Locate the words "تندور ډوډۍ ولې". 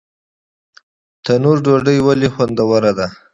1.25-2.27